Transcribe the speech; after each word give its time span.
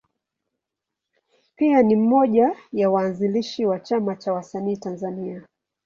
Pia 1.55 1.83
ni 1.83 1.95
mmoja 1.95 2.55
ya 2.71 2.89
waanzilishi 2.89 3.65
wa 3.65 3.79
Chama 3.79 4.15
cha 4.15 4.33
Wasanii 4.33 4.77
Tanzania. 4.77 5.43